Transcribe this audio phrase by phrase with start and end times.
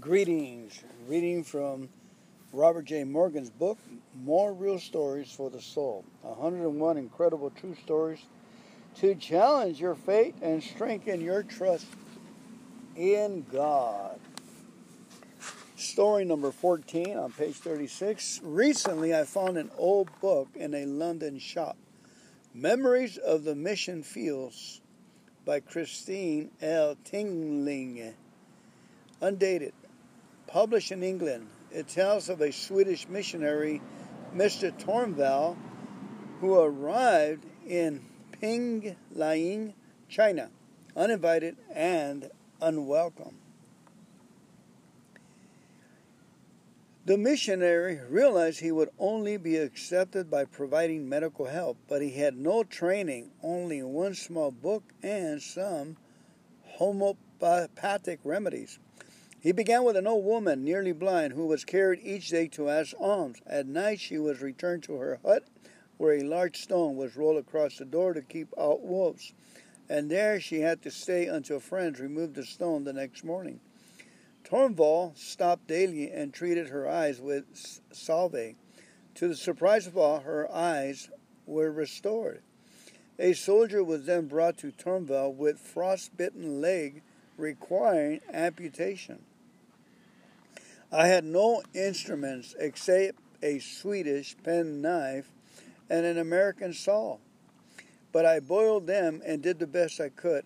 [0.00, 0.84] Greetings.
[1.08, 1.88] Reading from
[2.52, 3.02] Robert J.
[3.02, 3.78] Morgan's book,
[4.22, 8.20] More Real Stories for the Soul 101 Incredible True Stories
[8.96, 11.86] to challenge your faith and strengthen your trust
[12.94, 14.20] in God.
[15.76, 18.40] Story number 14 on page 36.
[18.44, 21.76] Recently, I found an old book in a London shop
[22.54, 24.80] Memories of the Mission Fields
[25.44, 26.96] by Christine L.
[27.04, 28.14] Tingling.
[29.20, 29.72] Undated.
[30.48, 31.46] Published in England.
[31.70, 33.82] It tells of a Swedish missionary,
[34.34, 34.72] Mr.
[34.72, 35.56] Tornvall,
[36.40, 38.02] who arrived in
[38.32, 39.74] Penglai,
[40.08, 40.48] China,
[40.96, 42.30] uninvited and
[42.62, 43.34] unwelcome.
[47.04, 52.36] The missionary realized he would only be accepted by providing medical help, but he had
[52.36, 55.96] no training, only one small book and some
[56.64, 58.78] homeopathic remedies.
[59.40, 62.92] He began with an old woman, nearly blind, who was carried each day to ask
[62.98, 63.38] alms.
[63.46, 65.44] At night she was returned to her hut,
[65.96, 69.32] where a large stone was rolled across the door to keep out wolves,
[69.88, 73.60] and there she had to stay until friends removed the stone the next morning.
[74.42, 77.44] Tornvall stopped daily and treated her eyes with
[77.92, 78.54] salve.
[79.14, 81.10] To the surprise of all, her eyes
[81.46, 82.42] were restored.
[83.20, 87.02] A soldier was then brought to Tornvall with frostbitten leg
[87.36, 89.24] requiring amputation.
[90.90, 95.30] I had no instruments except a Swedish penknife
[95.90, 97.18] and an American saw,
[98.10, 100.44] but I boiled them and did the best I could.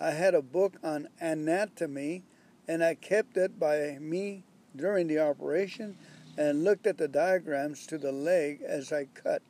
[0.00, 2.24] I had a book on anatomy
[2.66, 4.42] and I kept it by me
[4.74, 5.96] during the operation
[6.36, 9.42] and looked at the diagrams to the leg as I cut.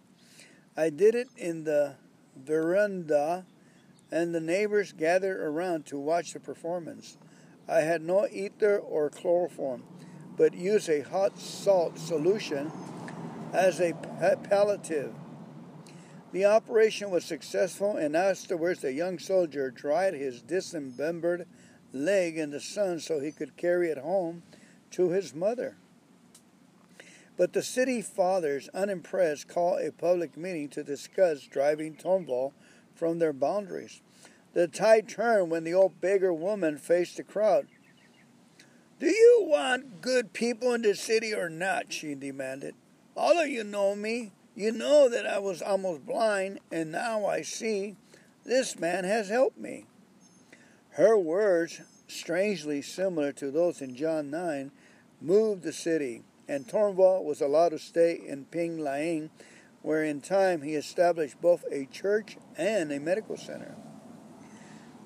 [0.77, 1.95] I did it in the
[2.37, 3.47] veranda,
[4.11, 7.17] and the neighbors gathered around to watch the performance.
[7.69, 9.84] I had no ether or chloroform,
[10.37, 12.71] but use a hot salt solution
[13.53, 13.93] as a
[14.49, 15.15] palliative.
[16.33, 21.47] The operation was successful, and afterwards the young soldier dried his dismembered
[21.93, 24.43] leg in the sun so he could carry it home
[24.91, 25.77] to his mother.
[27.37, 32.53] But the city fathers, unimpressed, called a public meeting to discuss driving Tornvall
[32.94, 34.03] from their boundaries.
[34.53, 37.67] The tide turned when the old beggar woman faced the crowd.
[39.00, 41.93] Do you want good people in the city or not?
[41.93, 42.75] she demanded.
[43.16, 44.32] All of you know me.
[44.55, 47.97] You know that I was almost blind, and now I see.
[48.44, 49.87] This man has helped me.
[50.91, 54.71] Her words, strangely similar to those in John 9,
[55.21, 59.28] moved the city, and Tornvall was allowed to stay in Penglai,
[59.82, 63.75] where in time he established both a church and a medical center.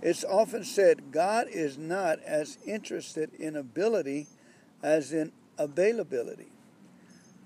[0.01, 4.27] It's often said God is not as interested in ability
[4.83, 6.53] as in availability.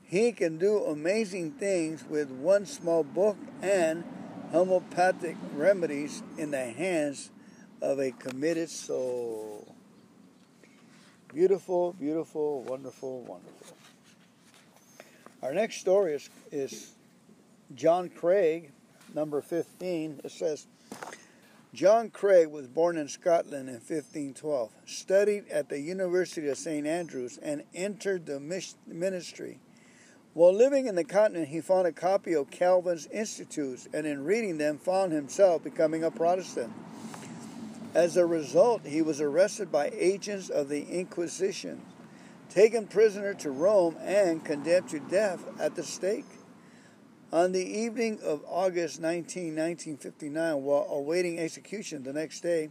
[0.02, 4.04] He can do amazing things with one small book and
[4.50, 7.30] homeopathic remedies in the hands
[7.80, 9.74] of a committed soul.
[11.32, 13.76] Beautiful, beautiful, wonderful, wonderful.
[15.42, 16.92] Our next story is, is
[17.74, 18.70] John Craig,
[19.14, 20.20] number 15.
[20.22, 20.66] It says,
[21.74, 26.86] John Craig was born in Scotland in 1512, studied at the University of St.
[26.86, 28.38] Andrews, and entered the
[28.86, 29.58] ministry.
[30.34, 34.58] While living in the continent, he found a copy of Calvin's Institutes, and in reading
[34.58, 36.74] them, found himself becoming a Protestant.
[37.94, 41.80] As a result, he was arrested by agents of the Inquisition,
[42.50, 46.26] taken prisoner to Rome, and condemned to death at the stake.
[47.32, 52.68] On the evening of August 19, 1959, while awaiting execution the next day,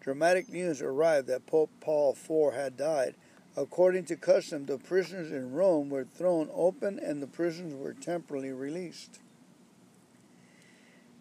[0.00, 3.14] dramatic news arrived that Pope Paul IV had died.
[3.56, 8.52] According to custom, the prisoners in Rome were thrown open and the prisoners were temporarily
[8.52, 9.20] released.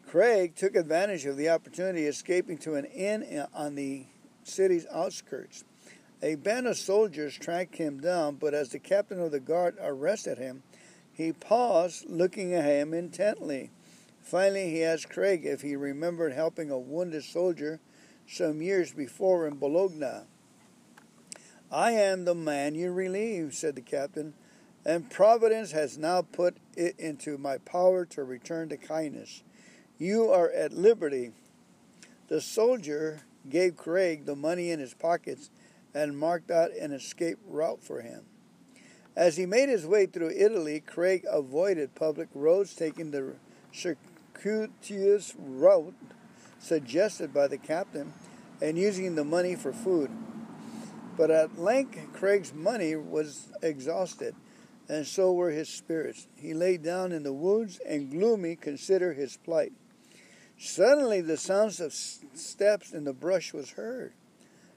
[0.06, 4.08] Craig took advantage of the opportunity, escaping to an inn on the
[4.44, 5.64] city's outskirts.
[6.22, 10.38] A band of soldiers tracked him down, but as the captain of the guard arrested
[10.38, 10.64] him,
[11.14, 13.70] he paused, looking at him intently.
[14.22, 17.80] Finally, he asked Craig if he remembered helping a wounded soldier
[18.28, 20.26] some years before in Bologna.
[21.72, 24.34] I am the man you relieved, said the captain,
[24.86, 29.44] and Providence has now put it into my power to return the kindness.
[29.98, 31.32] You are at liberty.
[32.28, 35.50] The soldier gave Craig the money in his pockets
[35.94, 38.24] and marked out an escape route for him.
[39.16, 43.36] As he made his way through Italy, Craig avoided public roads, taking the
[43.72, 45.94] circuitous route
[46.60, 48.14] suggested by the captain
[48.62, 50.10] and using the money for food.
[51.16, 54.34] But at length Craig's money was exhausted,
[54.90, 56.28] and so were his spirits.
[56.36, 59.74] He lay down in the woods and gloomy considered his plight.
[60.58, 64.14] Suddenly the sounds of steps in the brush was heard,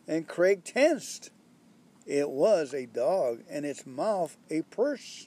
[0.06, 1.30] and Craig tensed.
[2.06, 5.26] It was a dog, and its mouth a purse.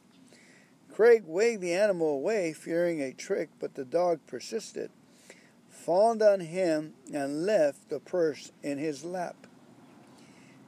[0.94, 4.90] Craig waved the animal away, fearing a trick, but the dog persisted,
[5.70, 9.36] fawned on him, and left the purse in his lap.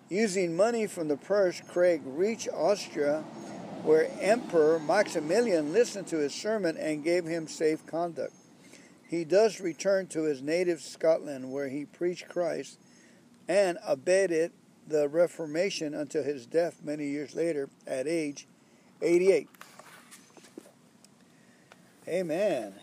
[0.10, 3.24] Using money from the purse, Craig reached Austria,
[3.84, 8.34] where Emperor Maximilian listened to his sermon and gave him safe conduct.
[9.08, 12.78] He thus returned to his native Scotland, where he preached Christ
[13.48, 14.52] and abetted
[14.88, 18.48] the Reformation until his death many years later at age
[19.02, 19.50] 88.
[22.08, 22.74] Amen.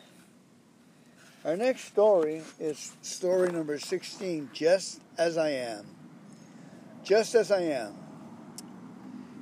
[1.44, 5.86] Our next story is story number 16 Just as I Am
[7.08, 7.94] just as I am.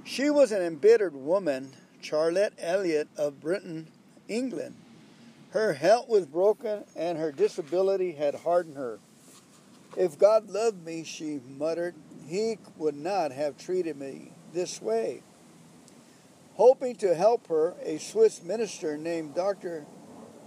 [0.05, 3.89] She was an embittered woman, Charlotte Elliott of Brighton,
[4.29, 4.77] England.
[5.51, 9.01] Her health was broken and her disability had hardened her.
[9.97, 15.23] If God loved me, she muttered, he would not have treated me this way.
[16.55, 19.87] Hoping to help her, a Swiss minister named Dr.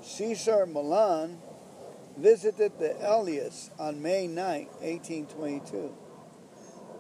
[0.02, 1.40] Cesar Malan
[2.18, 5.96] visited the Elliotts on May 9, 1822.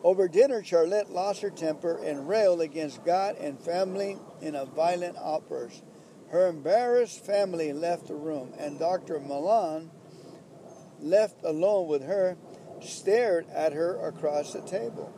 [0.03, 5.17] Over dinner, Charlotte lost her temper and railed against God and family in a violent
[5.17, 5.83] outburst.
[6.29, 9.19] Her embarrassed family left the room, and Dr.
[9.19, 9.91] Malan,
[11.01, 12.37] left alone with her,
[12.83, 15.13] stared at her across the table.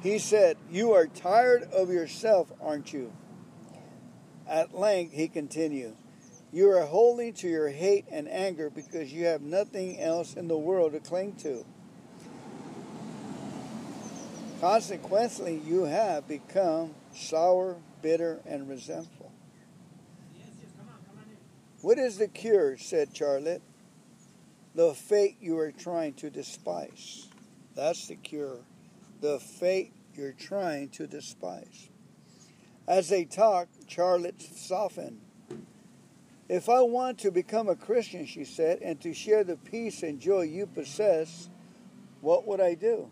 [0.00, 3.12] He said, You are tired of yourself, aren't you?
[4.46, 5.96] At length, he continued,
[6.50, 10.56] you are holding to your hate and anger because you have nothing else in the
[10.56, 11.66] world to cling to.
[14.60, 19.30] Consequently, you have become sour, bitter, and resentful.
[21.82, 22.76] What is the cure?
[22.76, 23.62] said Charlotte.
[24.78, 27.26] The fate you are trying to despise.
[27.74, 28.60] That's the cure.
[29.20, 31.88] The fate you're trying to despise.
[32.86, 35.20] As they talked, Charlotte softened.
[36.48, 40.20] If I want to become a Christian, she said, and to share the peace and
[40.20, 41.48] joy you possess,
[42.20, 43.10] what would I do?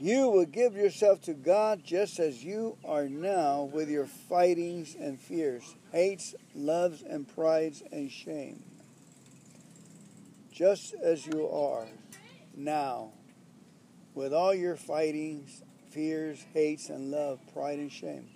[0.00, 5.20] You would give yourself to God just as you are now with your fightings and
[5.20, 8.64] fears, hates, loves, and prides and shame.
[10.58, 11.86] Just as you are
[12.56, 13.12] now
[14.12, 18.28] with all your fightings, fears, hates, and love, pride, and shame.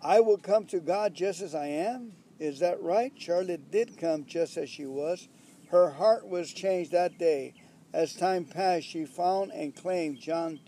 [0.00, 2.12] I will come to God just as I am.
[2.38, 3.12] Is that right?
[3.18, 5.26] Charlotte did come just as she was.
[5.70, 7.54] Her heart was changed that day.
[7.92, 10.60] As time passed, she found and claimed John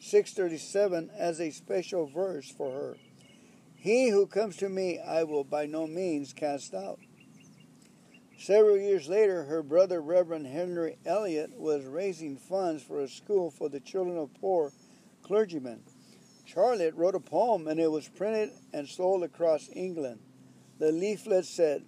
[0.00, 2.96] 6:37 as a special verse for her.
[3.76, 6.98] He who comes to me, I will by no means cast out.
[8.40, 13.68] Several years later, her brother, Reverend Henry Elliott, was raising funds for a school for
[13.68, 14.72] the children of poor
[15.22, 15.82] clergymen.
[16.46, 20.20] Charlotte wrote a poem and it was printed and sold across England.
[20.78, 21.84] The leaflet said,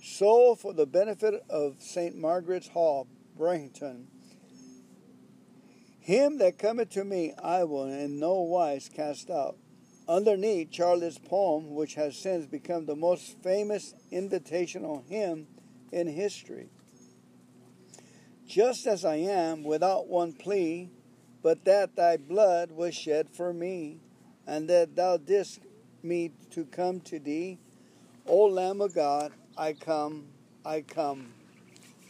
[0.00, 2.16] Sold for the benefit of St.
[2.16, 4.06] Margaret's Hall, Brighton.
[5.98, 9.56] Him that cometh to me I will in no wise cast out.
[10.06, 15.48] Underneath Charlotte's poem, which has since become the most famous invitational hymn
[15.92, 16.68] in history.
[18.46, 20.90] Just as I am, without one plea,
[21.42, 24.00] but that thy blood was shed for me,
[24.46, 25.60] and that thou didst
[26.02, 27.58] me to come to thee.
[28.26, 30.28] O Lamb of God, I come,
[30.64, 31.32] I come,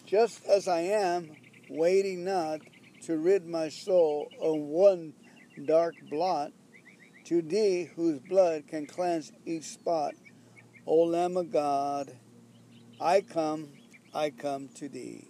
[0.07, 1.31] just as I am,
[1.69, 2.61] waiting not
[3.03, 5.13] to rid my soul of one
[5.65, 6.53] dark blot,
[7.25, 10.15] to thee whose blood can cleanse each spot.
[10.87, 12.13] O Lamb of God,
[13.03, 13.69] I come,
[14.15, 15.27] I come to thee.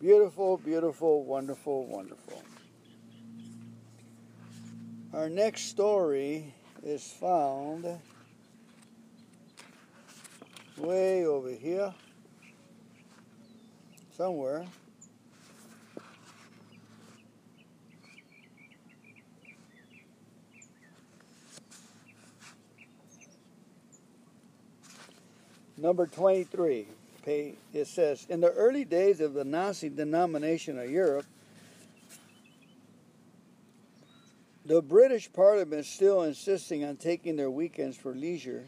[0.00, 2.42] Beautiful, beautiful, wonderful, wonderful.
[5.12, 7.86] Our next story is found
[10.78, 11.92] way over here,
[14.16, 14.64] somewhere.
[25.80, 26.86] Number 23
[27.26, 31.26] it says, in the early days of the Nazi denomination of Europe,
[34.66, 38.66] the British Parliament still insisting on taking their weekends for leisure,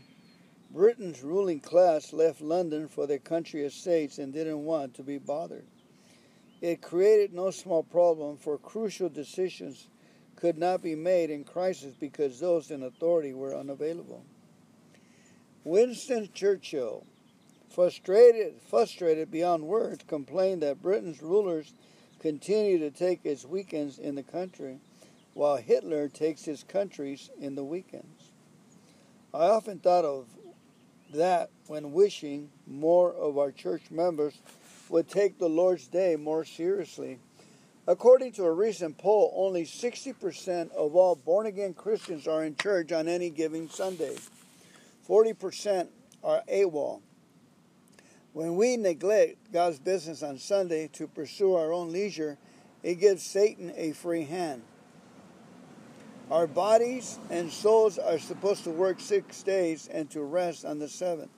[0.71, 5.67] Britain's ruling class left London for their country estates and didn't want to be bothered.
[6.61, 9.89] It created no small problem, for crucial decisions
[10.37, 14.25] could not be made in crisis because those in authority were unavailable.
[15.65, 17.07] Winston Churchill,
[17.71, 21.73] frustrated, frustrated beyond words, complained that Britain's rulers
[22.19, 24.79] continue to take its weekends in the country,
[25.35, 28.31] while Hitler takes his countries in the weekends.
[29.33, 30.27] I often thought of
[31.15, 34.35] that when wishing more of our church members
[34.89, 37.19] would take the Lord's Day more seriously.
[37.87, 42.93] According to a recent poll, only 60% of all born again Christians are in church
[42.93, 44.17] on any given Sunday.
[45.09, 45.89] 40%
[46.23, 47.01] are AWOL.
[48.33, 52.39] When we neglect God's business on Sunday to pursue our own leisure,
[52.83, 54.63] it gives Satan a free hand.
[56.31, 60.89] Our bodies and souls are supposed to work six days and to rest on the
[60.89, 61.31] seventh.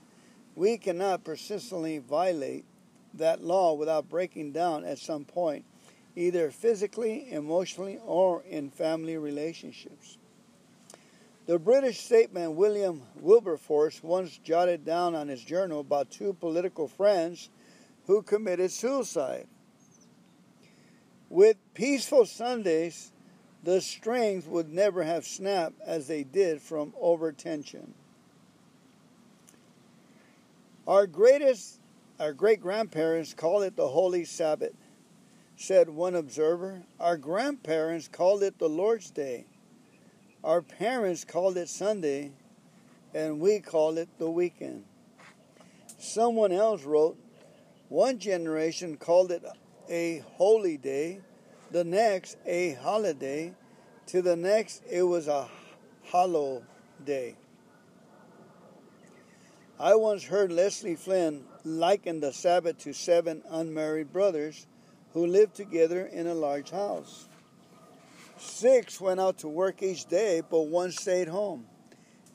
[0.54, 2.64] We cannot persistently violate
[3.14, 5.64] that law without breaking down at some point,
[6.14, 10.18] either physically, emotionally, or in family relationships.
[11.46, 17.50] The British statesman William Wilberforce once jotted down on his journal about two political friends
[18.06, 19.46] who committed suicide.
[21.28, 23.12] With peaceful Sundays,
[23.62, 27.92] the strings would never have snapped as they did from overtension.
[30.86, 31.80] Our greatest
[32.20, 34.74] our great grandparents called it the Holy Sabbath,
[35.56, 36.84] said one observer.
[37.00, 39.46] Our grandparents called it the Lord's Day.
[40.44, 42.32] Our parents called it Sunday,
[43.14, 44.84] and we called it the weekend.
[45.96, 47.16] Someone else wrote,
[47.88, 49.42] one generation called it
[49.88, 51.20] a holy day,
[51.70, 53.54] the next a holiday,
[54.08, 55.48] to the next it was a
[56.04, 56.62] hollow
[57.06, 57.36] day.
[59.80, 64.66] I once heard Leslie Flynn liken the Sabbath to seven unmarried brothers
[65.14, 67.28] who lived together in a large house.
[68.44, 71.66] Six went out to work each day, but one stayed home.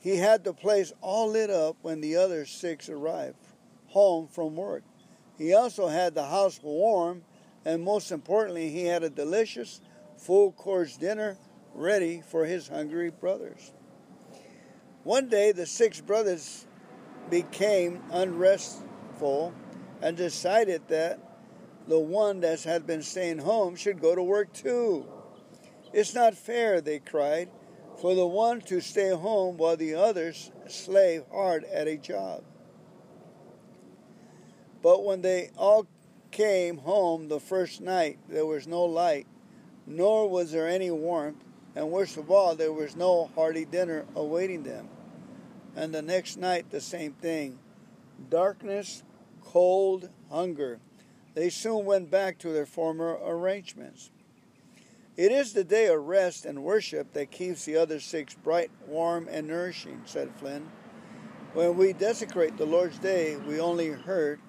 [0.00, 3.38] He had the place all lit up when the other six arrived
[3.86, 4.82] home from work.
[5.38, 7.22] He also had the house warm,
[7.64, 9.80] and most importantly, he had a delicious,
[10.18, 11.38] full course dinner
[11.74, 13.72] ready for his hungry brothers.
[15.04, 16.66] One day, the six brothers
[17.30, 19.54] became unrestful
[20.02, 21.18] and decided that
[21.86, 25.06] the one that had been staying home should go to work too.
[25.92, 27.50] It's not fair, they cried,
[28.00, 32.44] for the one to stay home while the others slave hard at a job.
[34.82, 35.86] But when they all
[36.30, 39.26] came home the first night, there was no light,
[39.86, 41.44] nor was there any warmth,
[41.74, 44.88] and worst of all, there was no hearty dinner awaiting them.
[45.76, 47.58] And the next night, the same thing
[48.28, 49.02] darkness,
[49.42, 50.78] cold, hunger.
[51.34, 54.10] They soon went back to their former arrangements.
[55.20, 59.28] It is the day of rest and worship that keeps the other six bright, warm,
[59.30, 60.66] and nourishing, said Flynn.
[61.52, 64.40] When we desecrate the Lord's day, we only hurt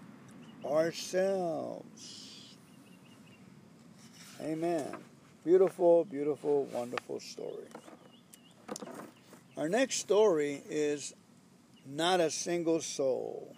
[0.63, 2.56] ourselves.
[4.40, 4.96] Amen.
[5.44, 7.68] Beautiful, beautiful, wonderful story.
[9.58, 11.13] Our next story is
[11.86, 13.58] Not a Single Soul.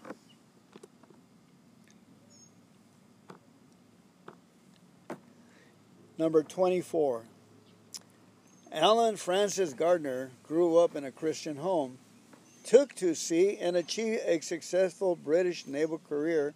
[6.24, 7.22] Number 24.
[8.72, 11.98] Allen Francis Gardiner grew up in a Christian home,
[12.64, 16.54] took to sea, and achieved a successful British naval career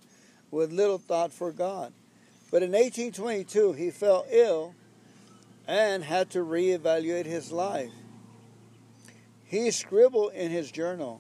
[0.51, 1.91] with little thought for God.
[2.50, 4.74] But in 1822, he fell ill
[5.67, 7.91] and had to reevaluate his life.
[9.43, 11.19] He scribbled in his journal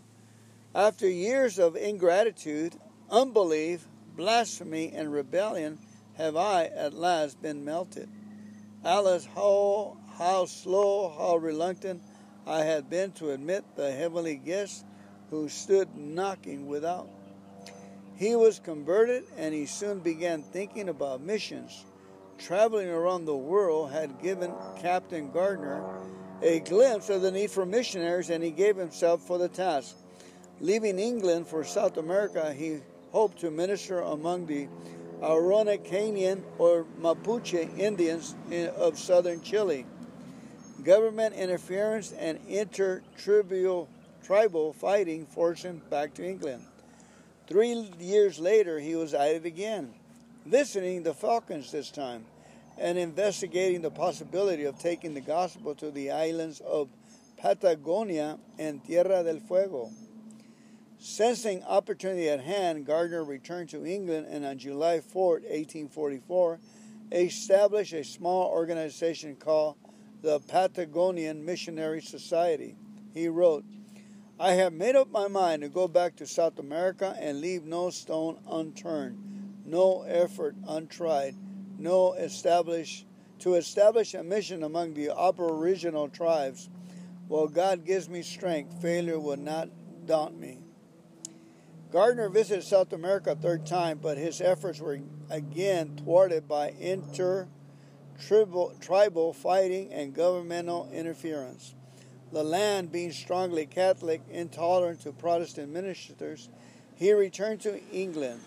[0.73, 2.75] After years of ingratitude,
[3.11, 3.85] unbelief,
[4.15, 5.79] blasphemy, and rebellion,
[6.15, 8.07] have I at last been melted.
[8.87, 12.01] Alas, how, how slow, how reluctant
[12.45, 14.85] I had been to admit the heavenly guest
[15.29, 17.09] who stood knocking without.
[18.15, 21.83] He was converted and he soon began thinking about missions.
[22.37, 25.83] Traveling around the world had given Captain Gardiner
[26.41, 29.97] a glimpse of the need for missionaries and he gave himself for the task.
[30.61, 32.79] Leaving England for South America, he
[33.11, 34.69] hoped to minister among the
[35.21, 38.35] Araucanian or Mapuche Indians
[38.77, 39.85] of southern Chile.
[40.83, 43.89] Government interference and intertribal
[44.23, 46.63] tribal fighting forced him back to England.
[47.47, 49.93] Three years later, he was at it again,
[50.45, 52.25] visiting the Falklands this time
[52.77, 56.89] and investigating the possibility of taking the gospel to the islands of
[57.37, 59.89] Patagonia and Tierra del Fuego.
[60.99, 66.59] Sensing opportunity at hand, Gardiner returned to England and on July 4, 1844,
[67.11, 69.75] established a small organization called
[70.23, 72.75] the Patagonian Missionary Society.
[73.13, 73.63] He wrote,
[74.39, 77.91] I have made up my mind to go back to South America and leave no
[77.91, 81.35] stone unturned, no effort untried,
[81.77, 83.05] no establish
[83.39, 86.69] to establish a mission among the aboriginal tribes.
[87.27, 89.69] While God gives me strength, failure will not
[90.05, 90.66] daunt me.
[91.91, 97.47] Gardiner visited South America a third time, but his efforts were again thwarted by inter
[98.81, 101.75] tribal fighting and governmental interference.
[102.31, 106.49] The land being strongly Catholic, intolerant to Protestant ministers,
[106.95, 108.41] he returned to England,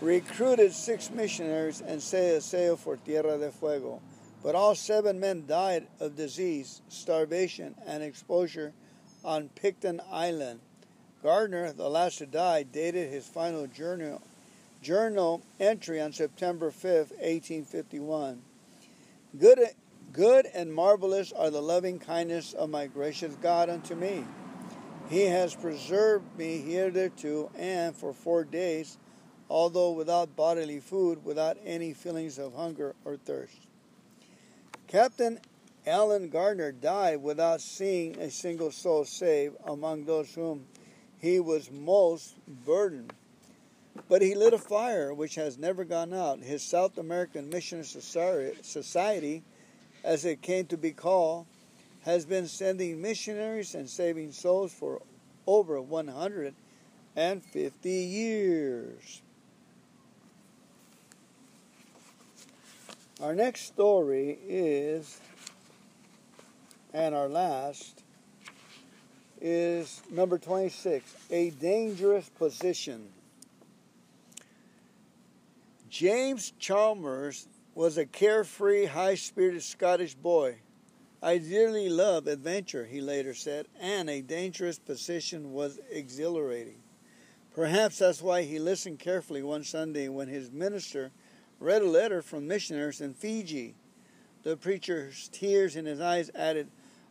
[0.00, 4.00] recruited six missionaries, and set sail for Tierra del Fuego.
[4.42, 8.72] But all seven men died of disease, starvation, and exposure
[9.22, 10.58] on Picton Island.
[11.22, 14.20] Gardiner, the last to die, dated his final journal,
[14.82, 18.42] journal entry on September 5, 1851.
[19.38, 19.60] Good
[20.12, 24.26] Good and marvelous are the loving kindness of my gracious God unto me.
[25.08, 28.98] He has preserved me hitherto, and for four days,
[29.48, 33.56] although without bodily food, without any feelings of hunger or thirst.
[34.86, 35.40] Captain
[35.86, 40.66] Allen Gardiner died without seeing a single soul saved among those whom
[41.22, 42.34] he was most
[42.66, 43.14] burdened.
[44.08, 46.40] But he lit a fire which has never gone out.
[46.40, 47.86] His South American Missionary
[48.62, 49.42] Society
[50.04, 51.46] as it came to be called,
[52.02, 55.00] has been sending missionaries and saving souls for
[55.46, 59.22] over 150 years.
[63.20, 65.20] Our next story is,
[66.92, 68.02] and our last,
[69.42, 73.08] is number 26 A Dangerous Position.
[75.90, 80.56] James Chalmers was a carefree, high spirited Scottish boy.
[81.20, 86.78] I dearly love adventure, he later said, and a dangerous position was exhilarating.
[87.54, 91.10] Perhaps that's why he listened carefully one Sunday when his minister
[91.60, 93.74] read a letter from missionaries in Fiji.
[94.44, 96.68] The preacher's tears in his eyes added,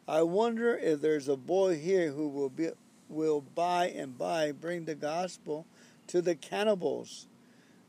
[0.08, 2.70] I wonder if there's a boy here who will be
[3.08, 5.66] will by and by bring the gospel
[6.08, 7.28] to the cannibals.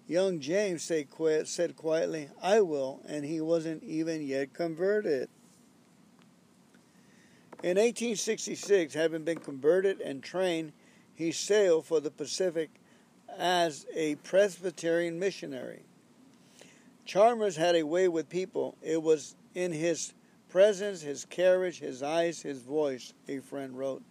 [0.08, 5.28] Young James said quiet, said quietly, I will, and he wasn't even yet converted.
[7.62, 10.72] In 1866, having been converted and trained,
[11.14, 12.70] he sailed for the Pacific
[13.38, 15.84] as a Presbyterian missionary.
[17.04, 18.76] Chalmers had a way with people.
[18.82, 20.12] It was in his
[20.52, 24.02] presence, his carriage, his eyes, his voice, a friend wrote.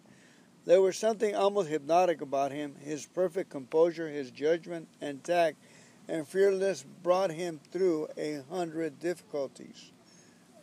[0.66, 2.74] There was something almost hypnotic about him.
[2.84, 5.58] His perfect composure, his judgment, and tact
[6.08, 9.92] and fearless brought him through a hundred difficulties.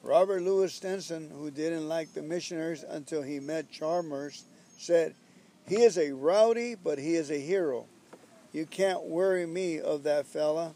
[0.02, 4.46] Robert Louis Stevenson, who didn't like the missionaries until he met Chalmers,
[4.78, 5.14] said,
[5.68, 7.86] He is a rowdy, but he is a hero.
[8.52, 10.74] You can't worry me of that fella.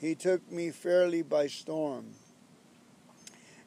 [0.00, 2.14] He took me fairly by storm.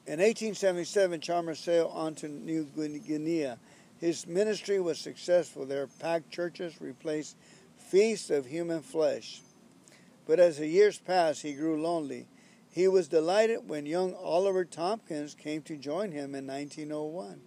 [0.07, 3.55] In 1877, Chalmers sailed on to New Guinea.
[3.99, 5.87] His ministry was successful there.
[5.99, 7.35] Packed churches replaced
[7.75, 9.41] feasts of human flesh.
[10.25, 12.25] But as the years passed, he grew lonely.
[12.71, 17.41] He was delighted when young Oliver Tomkins came to join him in 1901.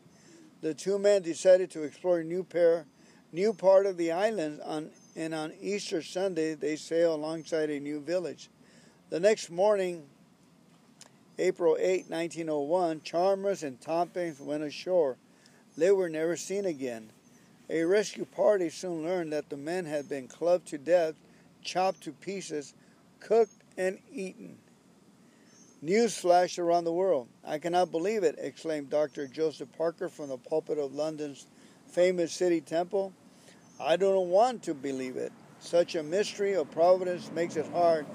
[0.61, 2.85] The two men decided to explore a new pair,
[3.33, 8.01] new part of the island, on, and on Easter Sunday they sailed alongside a new
[8.01, 8.51] village.
[9.09, 10.05] The next morning,
[11.39, 15.17] April 8, 1901, Chalmers and Tomkins went ashore.
[15.77, 17.11] They were never seen again.
[17.69, 21.15] A rescue party soon learned that the men had been clubbed to death
[21.63, 22.75] chopped to pieces,
[23.21, 24.59] cooked, and eaten.
[25.83, 27.29] News flashed around the world.
[27.45, 29.27] I cannot believe it, exclaimed Dr.
[29.27, 31.47] Joseph Parker from the pulpit of London's
[31.87, 33.13] famous city temple.
[33.81, 35.33] I don't want to believe it.
[35.61, 38.07] Such a mystery of providence makes it hard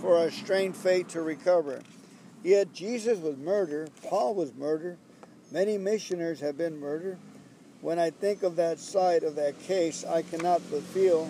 [0.00, 1.82] for our strained faith to recover.
[2.42, 4.96] Yet Jesus was murdered, Paul was murdered,
[5.52, 7.18] many missionaries have been murdered.
[7.82, 11.28] When I think of that side of that case, I cannot but feel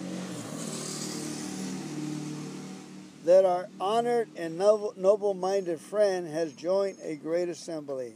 [3.24, 8.14] that our honored and noble minded friend has joined a great assembly.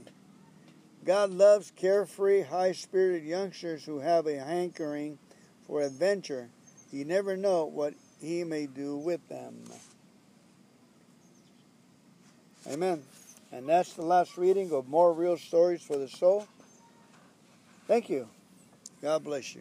[1.04, 5.18] God loves carefree, high spirited youngsters who have a hankering
[5.66, 6.48] for adventure.
[6.90, 9.64] You never know what He may do with them.
[12.70, 13.02] Amen.
[13.52, 16.46] And that's the last reading of More Real Stories for the Soul.
[17.86, 18.28] Thank you.
[19.02, 19.60] God bless you.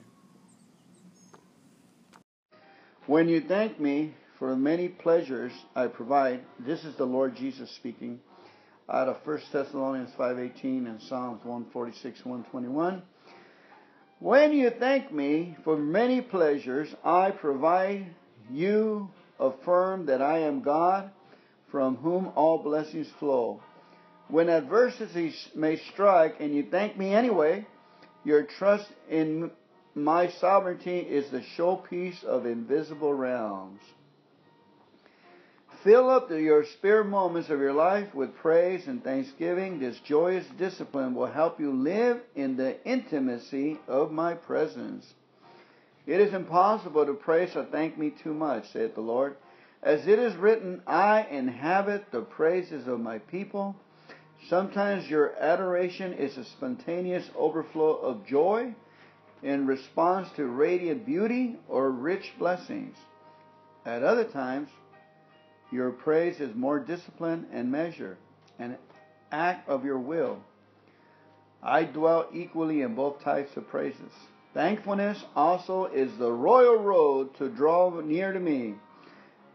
[3.06, 8.22] When you thank me for many pleasures I provide, this is the Lord Jesus speaking
[8.89, 13.02] out of 1 Thessalonians 5:18 and Psalms 146 121.
[14.20, 18.06] When you thank me for many pleasures I provide,
[18.50, 21.12] you affirm that I am God,
[21.74, 23.60] from whom all blessings flow.
[24.28, 27.66] When adversity may strike and you thank me anyway,
[28.24, 29.50] your trust in
[29.96, 33.82] my sovereignty is the showpiece of invisible realms.
[35.84, 39.80] Fill up your spare moments of your life with praise and thanksgiving.
[39.80, 45.12] This joyous discipline will help you live in the intimacy of my presence.
[46.06, 49.38] It is impossible to praise or thank me too much, saith the Lord.
[49.84, 53.76] As it is written, I inhabit the praises of my people.
[54.48, 58.74] Sometimes your adoration is a spontaneous overflow of joy
[59.41, 62.96] in response to radiant beauty or rich blessings.
[63.86, 64.69] At other times,
[65.69, 68.17] your praise is more discipline and measure,
[68.60, 68.78] an
[69.34, 70.39] act of your will.
[71.62, 74.13] I dwell equally in both types of praises.
[74.54, 78.76] Thankfulness also is the royal road to draw near to me.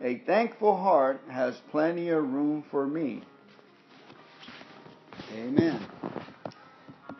[0.01, 3.23] A thankful heart has plenty of room for me.
[5.35, 5.81] Amen.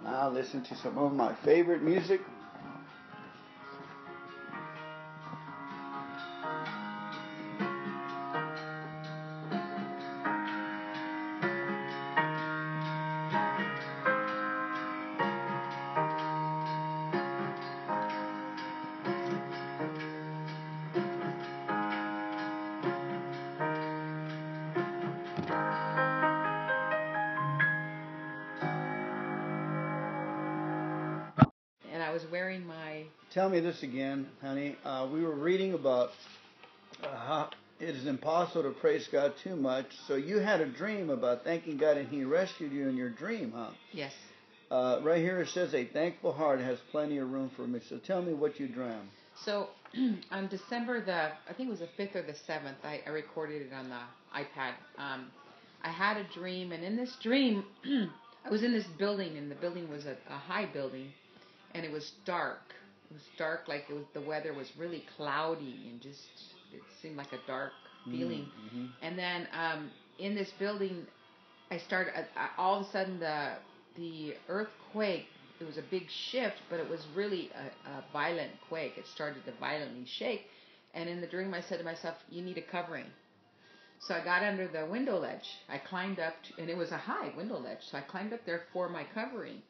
[0.05, 2.21] Now listen to some of my favorite music.
[33.33, 34.77] Tell me this again, honey.
[34.85, 36.11] Uh, we were reading about
[37.03, 39.87] uh, how it is impossible to praise God too much.
[40.07, 43.53] So you had a dream about thanking God, and He rescued you in your dream,
[43.55, 43.71] huh?
[43.93, 44.13] Yes.
[44.71, 47.99] Uh, right here it says, "A thankful heart has plenty of room for me." So
[47.99, 49.09] tell me what you dreamed.
[49.45, 49.69] So
[50.31, 53.63] on December the, I think it was the fifth or the seventh, I, I recorded
[53.63, 54.01] it on the
[54.37, 54.73] iPad.
[54.99, 55.31] Um,
[55.83, 57.65] I had a dream, and in this dream,
[58.45, 61.13] I was in this building, and the building was a, a high building,
[61.75, 62.75] and it was dark
[63.11, 66.21] it was dark, like it was the weather was really cloudy and just
[66.73, 67.73] it seemed like a dark
[68.07, 68.47] mm, feeling.
[68.67, 68.87] Mm-hmm.
[69.01, 71.07] And then um, in this building,
[71.71, 72.13] I started
[72.59, 73.55] all of a sudden the
[73.97, 75.27] the earthquake.
[75.61, 78.93] It was a big shift, but it was really a, a violent quake.
[78.97, 80.43] It started to violently shake,
[80.95, 83.07] and in the dream, I said to myself, "You need a covering."
[84.01, 85.49] So I got under the window ledge.
[85.69, 87.81] I climbed up, to, and it was a high window ledge.
[87.91, 89.61] So I climbed up there for my covering.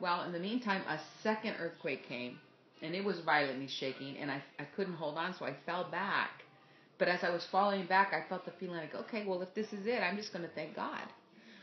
[0.00, 2.38] Well, in the meantime, a second earthquake came,
[2.82, 6.30] and it was violently shaking, and I, I couldn't hold on, so I fell back.
[6.98, 9.72] But as I was falling back, I felt the feeling like, okay, well, if this
[9.72, 11.02] is it, I'm just going to thank God.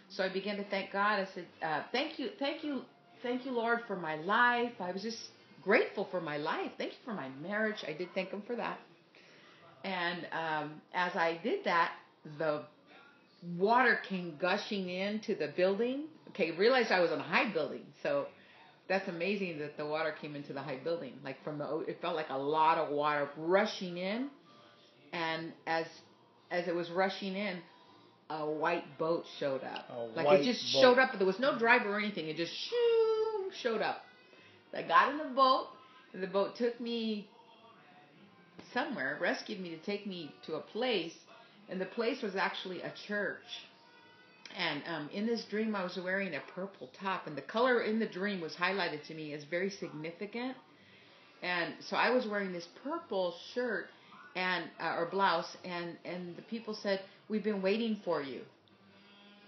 [0.09, 1.19] So I began to thank God.
[1.19, 2.81] I said, uh, thank you, thank you,
[3.23, 4.73] thank you, Lord, for my life.
[4.79, 5.19] I was just
[5.63, 6.71] grateful for my life.
[6.77, 7.83] Thank you for my marriage.
[7.87, 8.79] I did thank Him for that.
[9.83, 11.93] And um, as I did that,
[12.37, 12.61] the
[13.57, 16.05] water came gushing into the building.
[16.33, 18.25] Okay, realized I was on a high building, so
[18.87, 21.13] that's amazing that the water came into the high building.
[21.23, 24.29] Like from the, it felt like a lot of water rushing in,
[25.11, 25.85] and as
[26.49, 27.59] as it was rushing in,
[28.29, 29.89] a white boat showed up.
[29.91, 30.81] A like it just boat.
[30.81, 32.27] showed up, but there was no driver or anything.
[32.27, 34.01] It just shoo, showed up.
[34.75, 35.67] I got in the boat,
[36.13, 37.27] and the boat took me
[38.73, 41.13] somewhere, rescued me to take me to a place,
[41.69, 43.43] and the place was actually a church.
[44.57, 47.99] And um, in this dream, I was wearing a purple top, and the color in
[47.99, 50.55] the dream was highlighted to me as very significant.
[51.41, 53.87] And so I was wearing this purple shirt
[54.35, 58.41] and uh, or blouse, and and the people said, "We've been waiting for you."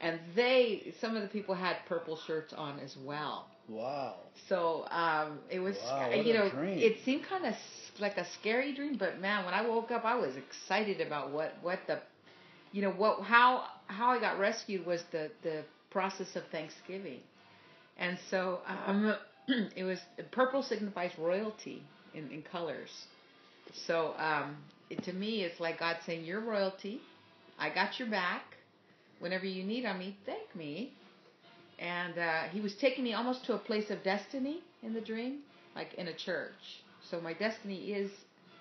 [0.02, 3.48] And they, some of the people had purple shirts on as well.
[3.70, 4.16] Wow.
[4.48, 7.56] So um, it was, wow, you know, it seemed kind of
[8.00, 11.56] like a scary dream, but man, when I woke up, I was excited about what
[11.62, 12.00] what the
[12.72, 17.22] you know what how how I got rescued was the the process of Thanksgiving,
[17.98, 19.16] and so um,
[19.76, 20.00] it was
[20.32, 22.90] purple signifies royalty in, in colors.
[23.88, 24.58] So um,
[24.90, 27.02] it, to me, it's like God saying, "You're royalty.
[27.60, 28.44] I got your back.
[29.20, 30.94] Whenever you need on me, thank me."
[31.80, 35.40] And uh, He was taking me almost to a place of destiny in the dream,
[35.76, 36.84] like in a church.
[37.10, 38.12] So my destiny is,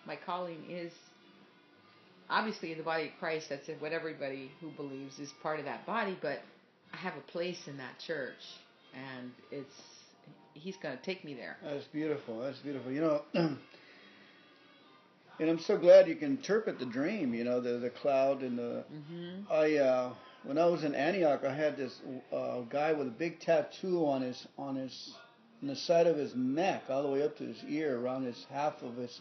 [0.07, 0.93] my calling is
[2.31, 5.87] obviously in the body of Christ, that's what everybody who believes is part of that
[5.87, 6.41] body, but
[6.93, 8.43] I have a place in that church,
[8.95, 9.75] and it's
[10.55, 11.57] He's going to take me there.
[11.65, 12.39] That's beautiful.
[12.41, 12.93] That's beautiful.
[12.93, 13.23] You know,
[15.41, 17.35] And I'm so glad you can interpret the dream.
[17.35, 18.85] You know, the the cloud and the.
[18.89, 20.13] hmm I uh,
[20.45, 22.01] when I was in Antioch, I had this
[22.33, 25.13] uh, guy with a big tattoo on his on his
[25.61, 28.47] on the side of his neck, all the way up to his ear, around his
[28.51, 29.21] half of his,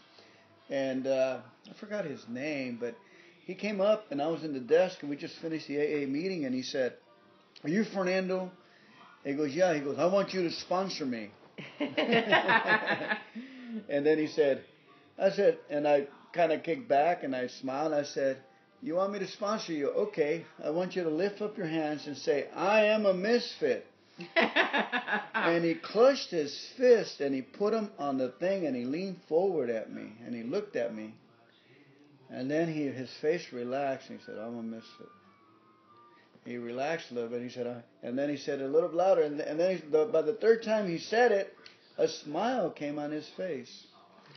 [0.70, 2.94] and uh, I forgot his name, but
[3.46, 6.06] he came up and I was in the desk and we just finished the AA
[6.06, 6.94] meeting and he said,
[7.62, 8.50] "Are you Fernando?"
[9.24, 11.30] He goes, "Yeah." He goes, "I want you to sponsor me."
[11.80, 13.18] and
[13.88, 14.64] then he said,
[15.18, 17.92] I said, and I kind of kicked back and I smiled.
[17.92, 18.38] I said,
[18.82, 19.90] You want me to sponsor you?
[19.90, 20.44] Okay.
[20.62, 23.86] I want you to lift up your hands and say, I am a misfit.
[25.44, 29.18] And he clutched his fist and he put them on the thing and he leaned
[29.28, 31.14] forward at me and he looked at me.
[32.30, 35.08] And then he, his face relaxed and he said, I'm going to miss it.
[36.44, 37.40] He relaxed a little bit.
[37.42, 39.22] And He said, I, and then he said it a little louder.
[39.22, 41.54] And, and then he, the, by the third time he said it,
[41.98, 43.86] a smile came on his face.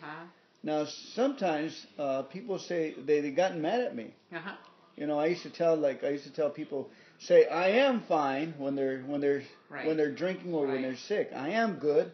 [0.04, 0.26] uh-huh.
[0.64, 0.86] Now,
[1.16, 4.14] sometimes uh, people say they they gotten mad at me.
[4.36, 4.56] Uh-huh.
[4.98, 8.02] You know, I used to tell like I used to tell people say I am
[8.02, 9.86] fine when they're when they're Right.
[9.86, 11.32] when they're drinking or when they're sick.
[11.36, 12.12] I am good,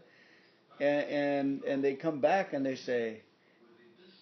[0.80, 3.22] and and and they come back and they say,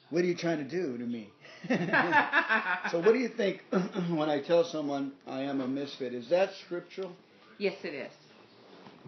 [0.10, 1.30] "What are you trying to do to me?"
[1.70, 3.63] so, what do you think
[4.10, 6.13] when I tell someone I am a misfit?
[6.13, 7.12] Is that scriptural?
[7.58, 8.12] Yes, it is.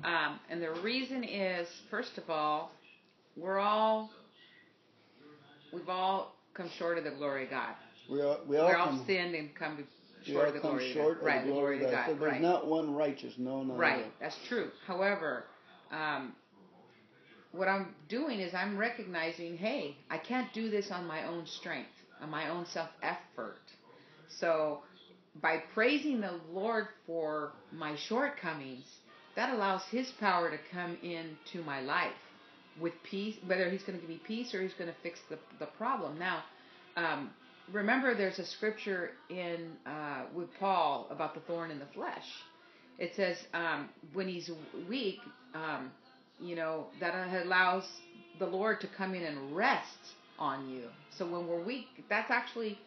[0.04, 2.72] Um, and the reason is, first of all,
[3.36, 4.10] we're all,
[5.72, 7.74] we've all come short of the glory of God.
[8.10, 9.84] We all we all We're all come, sinned and come
[10.28, 11.26] we short of the come glory short of God.
[11.28, 12.06] Right, the glory of God.
[12.08, 12.42] So there's right.
[12.42, 13.34] not one righteous.
[13.38, 13.76] No, no.
[13.76, 14.70] Right, that's true.
[14.86, 15.46] However,
[15.92, 16.34] um,
[17.52, 21.92] what I'm doing is I'm recognizing, hey, I can't do this on my own strength,
[22.22, 23.62] on my own self effort.
[24.40, 24.80] So,
[25.42, 28.86] by praising the Lord for my shortcomings,
[29.36, 32.12] that allows His power to come into my life
[32.80, 35.38] with peace, whether He's going to give me peace or He's going to fix the,
[35.60, 36.18] the problem.
[36.18, 36.44] Now,
[36.98, 37.32] um,
[37.72, 42.26] remember, there's a scripture in uh, with Paul about the thorn in the flesh
[42.98, 44.50] it says um, when he's
[44.90, 45.20] weak,
[45.54, 45.92] um,
[46.40, 47.14] you know, that
[47.46, 47.86] allows
[48.40, 49.98] the Lord to come in and rest
[50.40, 50.84] on you.
[51.18, 52.78] So when we're weak, that's actually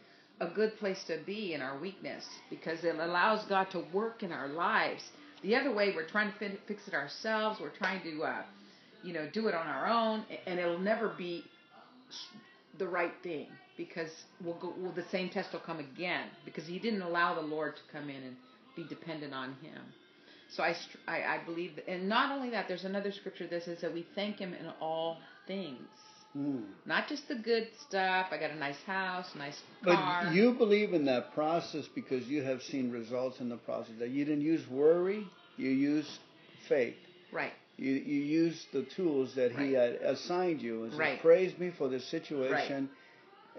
[0.41, 4.33] a good place to be in our weakness because it allows God to work in
[4.33, 5.03] our lives.
[5.43, 7.61] The other way, we're trying to fi- fix it ourselves.
[7.61, 8.43] We're trying to, uh,
[9.03, 11.45] you know, do it on our own, and it'll never be
[12.79, 14.11] the right thing because
[14.45, 14.73] we'll go.
[14.79, 18.09] Well, the same test will come again because He didn't allow the Lord to come
[18.11, 18.37] in and
[18.75, 19.81] be dependent on Him.
[20.49, 20.77] So I,
[21.09, 24.37] I, I believe, and not only that, there's another scripture that says that we thank
[24.39, 25.89] Him in all things,
[26.33, 26.61] Hmm.
[26.85, 28.27] not just the good stuff.
[28.31, 30.25] I got a nice house, nice car.
[30.27, 33.95] But you believe in that process because you have seen results in the process.
[33.99, 36.11] That you didn't use worry, you used
[36.69, 36.95] faith.
[37.33, 40.85] right, You you used the tools that He had assigned you.
[40.85, 41.21] And said, Right.
[41.23, 42.91] Praise me for this situation,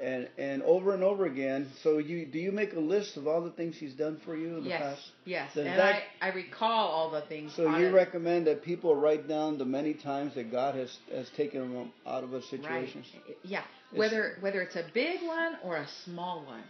[0.02, 1.68] and and over and over again.
[1.84, 4.58] So you do you make a list of all the things He's done for you
[4.58, 5.02] in the yes, past?
[5.26, 7.54] yes, Does and that- I, I recall all the things.
[7.56, 7.92] So you it.
[7.94, 12.24] recommend that people write down the many times that God has has taken them out
[12.24, 12.44] of a Right.
[12.46, 13.04] situation.
[13.44, 13.60] Yeah.
[13.60, 16.64] It's- Whether whether it's a big one or a small one,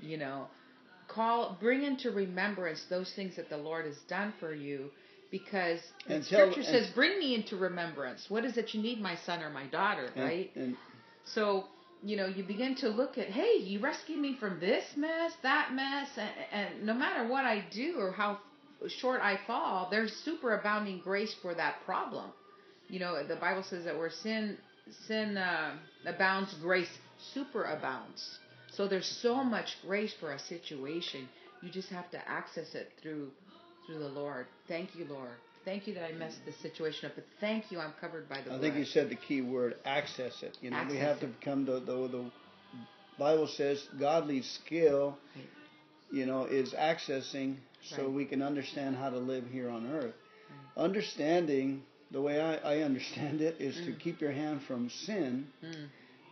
[0.00, 0.46] you know,
[1.08, 4.90] call bring into remembrance those things that the Lord has done for you
[5.30, 8.26] because the tell- scripture says bring me into remembrance.
[8.30, 10.50] What is it you need my son or my daughter, And- right?
[10.56, 10.76] And,
[11.24, 11.66] So,
[12.02, 15.72] you know, you begin to look at, hey, you rescued me from this mess, that
[15.72, 18.38] mess, and, and no matter what I do or how
[18.86, 22.30] short I fall, there's superabounding grace for that problem.
[22.88, 24.56] You know, the Bible says that where sin
[25.06, 26.88] sin uh, abounds, grace
[27.34, 28.36] superabounds.
[28.72, 31.28] So there's so much grace for a situation.
[31.62, 33.30] You just have to access it through
[33.86, 34.46] through the Lord.
[34.68, 35.36] Thank you, Lord.
[35.68, 38.44] Thank you that I messed this situation up, but thank you I'm covered by the
[38.44, 38.60] I blood.
[38.62, 40.56] think you said the key word access it.
[40.62, 41.38] You know, we Access have to it.
[41.40, 42.24] become the, the the
[43.18, 45.44] Bible says godly skill, Right.
[46.10, 48.12] you know, is accessing so Right.
[48.14, 50.14] we can understand how to live here on earth.
[50.74, 53.98] Understanding the way I, I understand it is to Mm.
[54.00, 55.88] keep your hand from sin, Mm.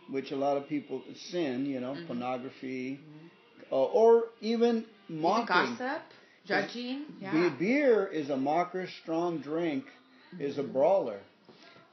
[0.09, 2.07] which a lot of people sin, you know, Mhm.
[2.07, 3.29] pornography, Mhm.
[3.71, 4.77] uh, or even
[5.09, 5.75] Even mocking.
[5.77, 6.01] gossip,
[6.47, 7.05] judging.
[7.21, 7.49] Yeah.
[7.59, 9.85] Beer is a mocker, strong drink
[10.39, 10.73] is a Mhm.
[10.73, 11.19] brawler.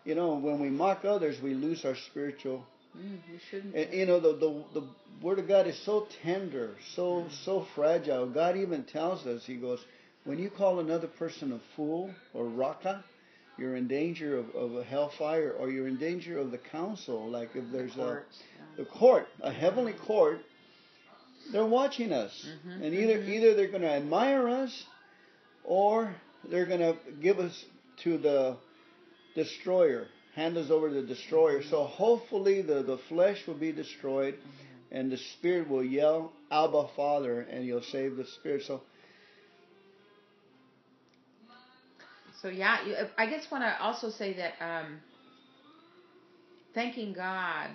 [0.04, 2.64] You know, when we mock others, we lose our spiritual.
[2.96, 3.74] Mm, we shouldn't.
[3.74, 4.86] And, you know, the, the the
[5.22, 7.30] word of God is so tender, so Mm.
[7.44, 8.26] so fragile.
[8.26, 9.84] God even tells us, He goes,
[10.24, 13.02] when you call another person a fool or raca,
[13.58, 17.28] you're in danger of, of a hellfire, or you're in danger of the council.
[17.28, 18.42] Like if there's a courts,
[18.76, 20.40] the court, a heavenly court,
[21.52, 23.28] they're watching us, Mhm, and either mhm.
[23.28, 24.84] either they're going to admire us,
[25.64, 26.14] or
[26.48, 27.64] they're going to give us
[27.98, 28.56] to the
[29.34, 31.62] destroyer, hand us over to the destroyer.
[31.62, 34.38] So hopefully the, the flesh will be destroyed
[34.90, 38.62] and the spirit will yell, Abba Father, and you'll save the spirit.
[38.66, 38.82] So
[42.42, 45.00] So yeah, I just want to also say that um,
[46.74, 47.70] thanking God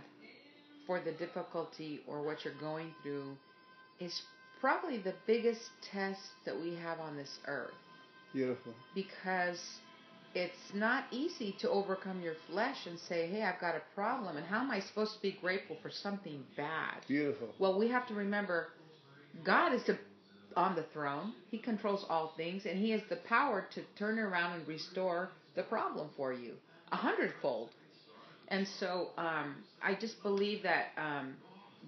[0.85, 3.35] for the difficulty or what you're going through
[3.99, 4.21] is
[4.59, 7.73] probably the biggest test that we have on this earth.
[8.33, 8.73] Beautiful.
[8.93, 9.59] Because
[10.35, 14.45] it's not easy to overcome your flesh and say, hey, I've got a problem, and
[14.45, 17.05] how am I supposed to be grateful for something bad?
[17.07, 17.49] Beautiful.
[17.57, 18.67] Well, we have to remember
[19.43, 19.97] God is the
[20.55, 21.33] on the throne.
[21.51, 25.63] He controls all things, and He has the power to turn around and restore the
[25.63, 26.53] problem for you
[26.91, 27.69] a hundredfold.
[28.47, 31.35] And so um, I just believe that um,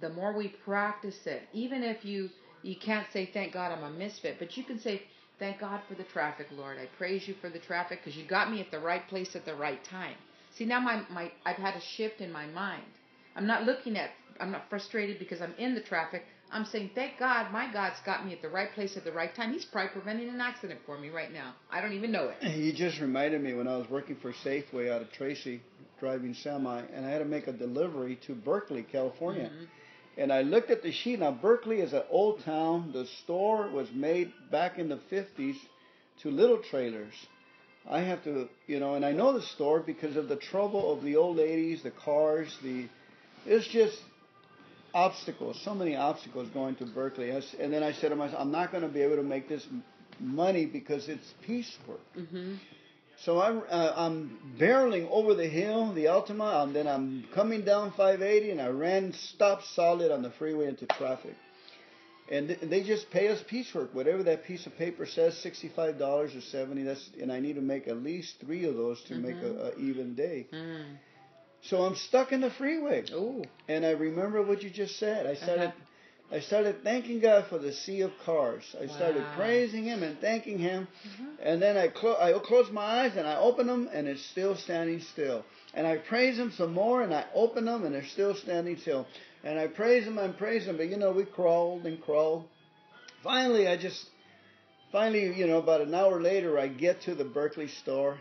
[0.02, 2.28] the more we practice it, even if you
[2.62, 5.02] you can't say thank God I'm a misfit, but you can say
[5.38, 6.76] thank God for the traffic, Lord.
[6.78, 9.46] I praise you for the traffic because you got me at the right place at
[9.46, 10.14] the right time.
[10.56, 12.84] See now my my I've had a shift in my mind.
[13.34, 14.10] I'm not looking at
[14.40, 16.24] I'm not frustrated because I'm in the traffic.
[16.50, 19.34] I'm saying, thank God, my God's got me at the right place at the right
[19.34, 19.54] time.
[19.54, 21.54] He's probably preventing an accident for me right now.
[21.70, 22.56] I don't even know it.
[22.56, 25.62] You just reminded me when I was working for Safeway out of Tracy,
[25.98, 29.50] driving semi, and I had to make a delivery to Berkeley, California.
[29.54, 29.64] Mm-hmm.
[30.16, 31.20] And I looked at the sheet.
[31.20, 32.92] Now, Berkeley is an old town.
[32.92, 35.56] The store was made back in the 50s
[36.22, 37.14] to little trailers.
[37.88, 41.02] I have to, you know, and I know the store because of the trouble of
[41.02, 42.88] the old ladies, the cars, the.
[43.44, 43.98] It's just
[44.94, 47.30] obstacles, so many obstacles going to Berkeley.
[47.30, 49.66] And then I said to myself, I'm not going to be able to make this
[50.20, 52.00] money because it's piecework.
[52.16, 52.54] Mm-hmm.
[53.24, 57.90] So I, uh, I'm barreling over the hill, the Altamont, and then I'm coming down
[57.92, 61.34] 580, and I ran stop solid on the freeway into traffic.
[62.28, 66.34] And th- they just pay us piecework, whatever that piece of paper says, sixty-five dollars
[66.34, 66.82] or seventy.
[66.82, 69.22] That's and I need to make at least three of those to mm-hmm.
[69.22, 70.46] make a, a even day.
[70.52, 70.96] Mm.
[71.62, 73.04] So I'm stuck in the freeway.
[73.12, 73.44] Ooh.
[73.68, 75.26] And I remember what you just said.
[75.26, 75.81] I started uh-huh.
[76.32, 78.64] I started thanking God for the sea of cars.
[78.80, 78.96] I wow.
[78.96, 80.88] started praising him and thanking him.
[81.06, 81.26] Mm-hmm.
[81.42, 84.56] And then I clo- I closed my eyes and I opened them and it's still
[84.56, 85.44] standing still.
[85.74, 89.06] And I praise him some more and I open them and they're still standing still.
[89.44, 92.48] And I praise him and praise him, but you know, we crawled and crawled.
[93.22, 94.02] Finally I just
[94.90, 98.18] finally, you know, about an hour later I get to the Berkeley store.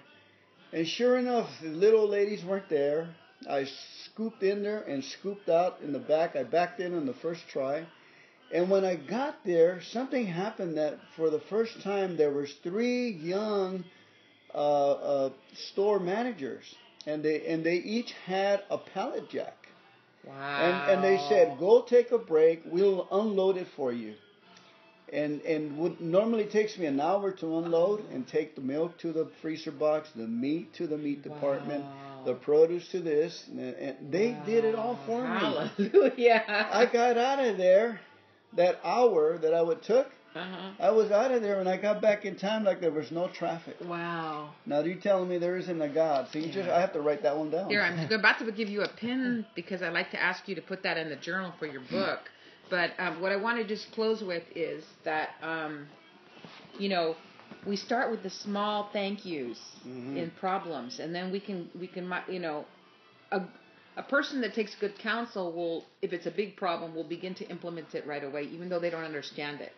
[0.74, 3.16] And sure enough, the little ladies weren't there.
[3.50, 3.68] I
[4.06, 6.36] scooped in there and scooped out in the back.
[6.36, 7.88] I backed in on the first try.
[8.54, 13.10] And when I got there, something happened that for the first time there was three
[13.10, 13.84] young
[14.54, 16.76] uh, uh, store managers,
[17.08, 19.68] and they and they each had a pallet jack.
[20.26, 20.34] Wow.
[20.36, 22.64] And and they said, "Go take a break.
[22.66, 24.16] We'll unload it for you."
[25.12, 29.12] and and what normally takes me an hour to unload and take the milk to
[29.12, 31.34] the freezer box, the meat to the meat wow.
[31.36, 31.86] department,
[32.26, 34.44] the produce to this, and, and they wow.
[34.46, 35.28] did it all for me.
[35.40, 36.44] Hallelujah!
[36.72, 38.00] I got out of there
[38.56, 40.08] that hour that I would took.
[40.34, 40.72] Uh-huh.
[40.80, 43.28] I was out of there and I got back in time like there was no
[43.28, 43.76] traffic.
[43.84, 44.52] Wow.
[44.66, 46.30] Now you're telling me there isn't a God.
[46.32, 46.54] So you yeah.
[46.54, 47.70] just I have to write that one down.
[47.70, 50.62] Here, I'm about to give you a pin because I like to ask you to
[50.62, 52.20] put that in the journal for your book.
[52.70, 55.88] But um, what I want to just close with is that, um,
[56.80, 57.16] you know,
[57.68, 60.16] we start with the small thank yous mm-hmm.
[60.16, 62.66] in problems, and then we can we can you know,
[63.32, 63.42] a
[63.98, 67.48] a person that takes good counsel will, if it's a big problem, will begin to
[67.50, 69.74] implement it right away, even though they don't understand it.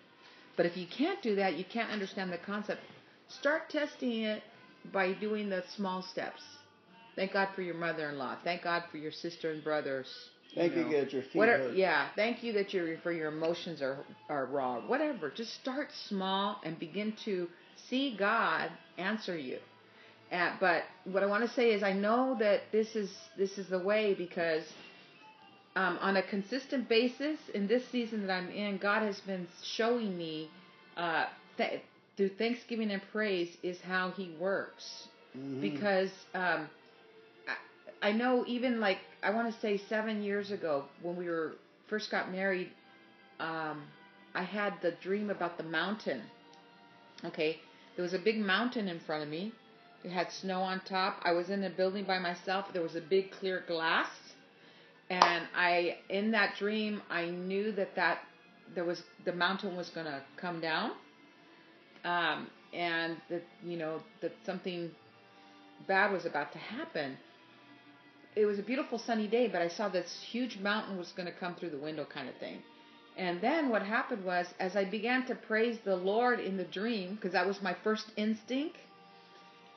[0.55, 2.81] But if you can't do that, you can't understand the concept.
[3.27, 4.43] Start testing it
[4.91, 6.43] by doing the small steps.
[7.15, 8.37] Thank God for your mother-in-law.
[8.43, 10.07] Thank God for your sister and brothers
[10.55, 11.75] Thank you, know, you get your feet whatever, hurt.
[11.77, 13.97] Yeah, thank you that your for your emotions are
[14.29, 14.81] are raw.
[14.81, 17.47] Whatever, just start small and begin to
[17.89, 19.57] see God answer you.
[20.33, 23.69] Uh, but what I want to say is, I know that this is this is
[23.69, 24.63] the way because
[25.75, 30.17] um, on a consistent basis in this season that I'm in, God has been showing
[30.17, 30.49] me
[30.97, 31.25] uh,
[31.57, 31.81] th-
[32.17, 35.07] through Thanksgiving and praise is how He works.
[35.37, 35.61] Mm-hmm.
[35.61, 36.67] Because um,
[38.01, 41.53] I know even like I want to say seven years ago when we were
[41.89, 42.71] first got married,
[43.39, 43.83] um,
[44.33, 46.23] I had the dream about the mountain.
[47.23, 47.57] Okay,
[47.95, 49.53] there was a big mountain in front of me.
[50.03, 51.21] It had snow on top.
[51.23, 52.65] I was in a building by myself.
[52.73, 54.09] There was a big clear glass,
[55.09, 58.19] and I in that dream I knew that that
[58.75, 60.91] there was the mountain was to come down,
[62.03, 64.91] um, and that you know that something
[65.87, 67.17] bad was about to happen
[68.35, 71.39] it was a beautiful sunny day, but I saw this huge mountain was going to
[71.39, 72.63] come through the window kind of thing.
[73.15, 77.15] And then what happened was, as I began to praise the Lord in the dream,
[77.15, 78.77] because that was my first instinct,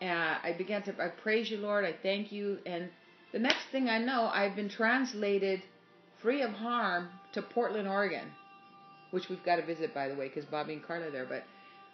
[0.00, 1.84] And I began to I praise you, Lord.
[1.84, 2.58] I thank you.
[2.66, 2.88] And
[3.32, 5.62] the next thing I know, I've been translated
[6.22, 8.26] free of harm to Portland, Oregon,
[9.10, 11.26] which we've got to visit, by the way, because Bobby and Carla are there.
[11.26, 11.44] But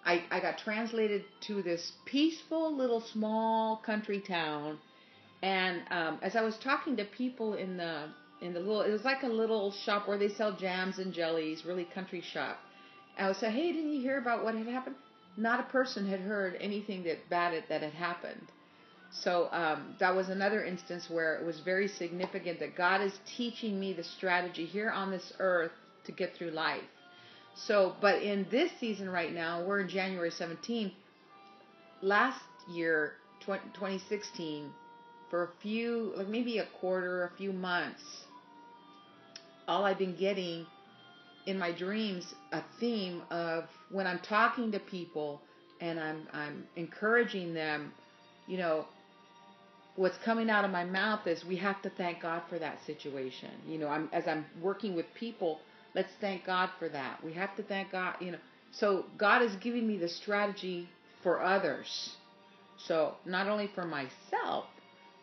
[0.04, 4.78] I, I got translated to this peaceful little small country town.
[5.42, 8.08] And um, as I was talking to people in the
[8.40, 11.64] in the little, it was like a little shop where they sell jams and jellies,
[11.64, 12.58] really country shop.
[13.16, 14.96] I would say, hey, didn't you hear about what had happened?
[15.36, 18.46] Not a person had heard anything that bad it, that had happened.
[19.10, 23.78] So um, that was another instance where it was very significant that God is teaching
[23.78, 25.72] me the strategy here on this earth
[26.04, 26.82] to get through life.
[27.54, 30.92] So, but in this season right now, we're in January 17.
[32.00, 33.14] Last year,
[33.44, 34.70] 2016,
[35.28, 38.02] for a few, like maybe a quarter, a few months,
[39.68, 40.66] all I've been getting
[41.46, 45.40] in my dreams a theme of when I'm talking to people
[45.80, 47.92] and I'm I'm encouraging them,
[48.46, 48.86] you know,
[49.96, 53.50] what's coming out of my mouth is we have to thank God for that situation.
[53.66, 55.60] You know, I'm as I'm working with people,
[55.94, 57.22] let's thank God for that.
[57.24, 58.38] We have to thank God, you know.
[58.70, 60.88] So God is giving me the strategy
[61.22, 62.16] for others.
[62.86, 64.64] So not only for myself,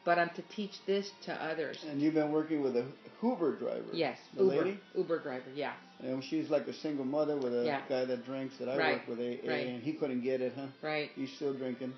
[0.05, 1.77] but I'm to teach this to others.
[1.89, 2.85] And you've been working with a
[3.21, 3.85] Uber driver.
[3.91, 4.79] Yes, the Uber, lady.
[4.95, 5.45] Uber driver.
[5.55, 5.73] Yeah.
[6.01, 7.81] And she's like a single mother with a Yeah.
[7.89, 9.67] guy that drinks that I Right, work with, AA, right.
[9.67, 10.67] and he couldn't get it, huh?
[10.81, 11.11] Right.
[11.15, 11.93] He's still drinking.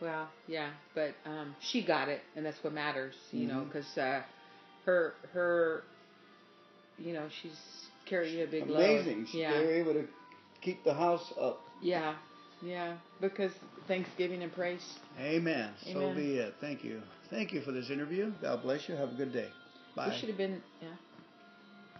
[0.00, 3.72] Well, yeah, but um, she got it, and that's what matters, you know, Mhm.
[3.72, 4.22] because uh,
[4.84, 5.84] her her,
[6.98, 7.58] you know, she's
[8.04, 9.20] carrying a big Amazing.
[9.20, 9.28] load.
[9.28, 9.52] She- Yeah.
[9.58, 10.08] They were able to
[10.60, 11.62] keep the house up.
[11.80, 12.14] Yeah,
[12.62, 13.52] yeah, because
[13.88, 14.98] Thanksgiving and praise.
[15.18, 15.70] Amen.
[15.92, 16.54] So be it.
[16.60, 17.00] Thank you.
[17.30, 18.32] Thank you for this interview.
[18.40, 18.94] God bless you.
[18.94, 19.48] Have a good day.
[19.94, 20.08] Bye.
[20.08, 20.88] We should have been, yeah.